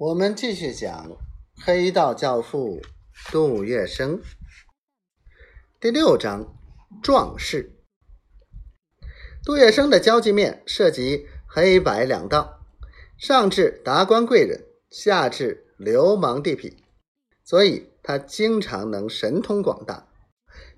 [0.00, 1.14] 我们继续讲
[1.62, 2.80] 黑道教父
[3.30, 4.22] 杜月笙
[5.78, 6.56] 第六章
[7.02, 7.76] 壮士。
[9.44, 12.62] 杜月笙的交际面涉及黑白两道，
[13.18, 16.78] 上至达官贵人，下至流氓地痞，
[17.44, 20.08] 所以他经常能神通广大。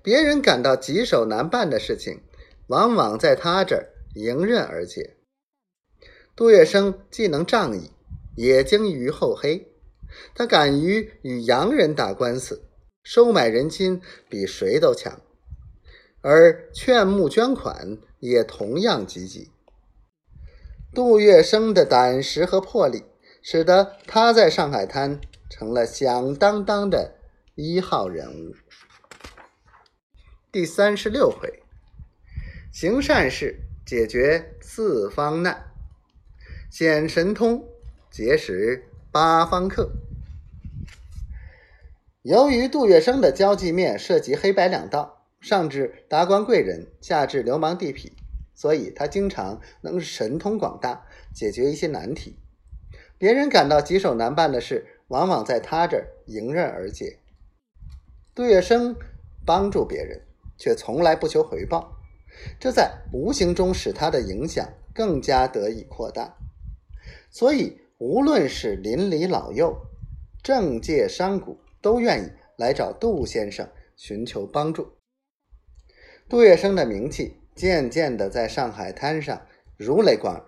[0.01, 2.21] 别人感到棘手难办的事情，
[2.67, 5.15] 往往在他这儿迎刃而解。
[6.35, 7.92] 杜月笙既能仗义。
[8.35, 9.67] 也精于厚黑，
[10.33, 12.63] 他敢于与洋人打官司，
[13.03, 15.21] 收买人心比谁都强，
[16.21, 19.51] 而劝募捐款也同样积极。
[20.93, 23.03] 杜月笙的胆识和魄力，
[23.41, 25.19] 使得他在上海滩
[25.49, 27.15] 成了响当当的
[27.55, 28.55] 一号人物。
[30.51, 31.63] 第三十六回，
[32.71, 35.71] 行善事，解决四方难，
[36.71, 37.67] 显神通。
[38.13, 39.91] 结识八方客。
[42.21, 48.11] 由于杜月笙的交际面涉及黑白两道，上至达官贵人，下至流氓地痞，
[48.53, 52.37] 所以他经常能神通广大，解决一些难题。
[53.17, 57.17] 别人感到棘手难办的事，往往在他这儿迎刃而解。
[58.35, 58.95] 杜月笙
[59.43, 60.21] 帮助别人，
[60.59, 61.97] 却从来不求回报，
[62.59, 66.37] 这在无形中使他的影响更加得以扩大。
[67.31, 67.79] 所以。
[67.97, 69.77] 无论是邻里老幼、
[70.41, 74.93] 政界商贾，都愿意来找杜先生寻求帮助。
[76.27, 79.45] 杜月笙的名气渐渐的在上海滩上
[79.77, 80.43] 如雷贯耳，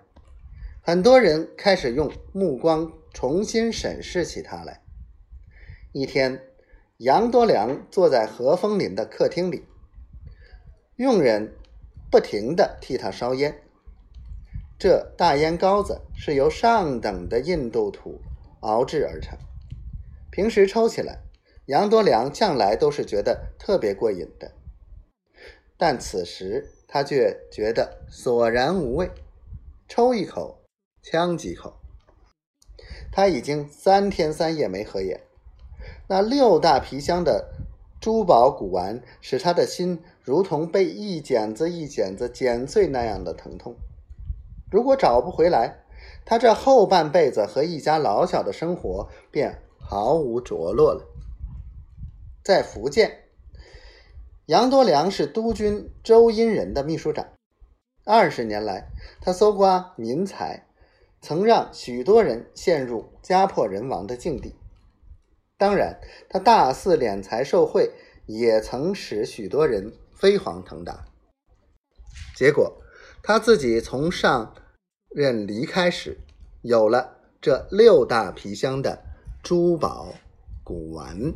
[0.81, 4.81] 很多人开始用目光重新审视起他来。
[5.93, 6.41] 一天，
[6.97, 9.63] 杨多良坐在何风林的客厅里，
[10.95, 11.53] 佣人
[12.09, 13.61] 不停的替他烧烟。
[14.77, 18.19] 这大烟膏子是由上等的印度土
[18.59, 19.37] 熬制而成，
[20.29, 21.19] 平时抽起来，
[21.67, 24.51] 杨多良向来都是觉得特别过瘾的。
[25.77, 29.09] 但此时他却觉得索然无味，
[29.87, 30.61] 抽一口，
[31.01, 31.73] 呛几口。
[33.11, 35.21] 他已经三天三夜没合眼，
[36.09, 37.53] 那六大皮箱的
[38.01, 43.75] 珠宝古玩使他的心如同被一剪子一剪子剪碎那样的疼痛。
[44.71, 45.83] 如果找不回来，
[46.25, 51.05] 他这后半辈子和一家老小的生活便毫无着落了。
[52.43, 53.25] 在福建，
[54.47, 57.27] 杨多良是督军周荫人的秘书长，
[58.03, 58.89] 二十年来，
[59.21, 60.67] 他搜刮民财，
[61.21, 64.55] 曾让许多人陷入家破人亡的境地。
[65.57, 67.91] 当然，他大肆敛财受贿，
[68.25, 71.05] 也曾使许多人飞黄腾达。
[72.35, 72.81] 结果。
[73.27, 74.53] 他自己从上
[75.09, 76.15] 任离开时，
[76.61, 79.03] 有了这六大皮箱的
[79.41, 80.13] 珠宝
[80.63, 81.33] 古玩。